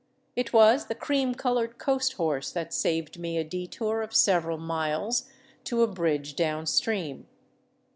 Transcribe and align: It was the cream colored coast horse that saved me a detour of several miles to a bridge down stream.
It 0.35 0.51
was 0.51 0.87
the 0.87 0.95
cream 0.95 1.35
colored 1.35 1.77
coast 1.77 2.13
horse 2.13 2.51
that 2.53 2.73
saved 2.73 3.19
me 3.19 3.37
a 3.37 3.43
detour 3.43 4.01
of 4.01 4.15
several 4.15 4.57
miles 4.57 5.29
to 5.65 5.83
a 5.83 5.87
bridge 5.87 6.35
down 6.35 6.65
stream. 6.65 7.27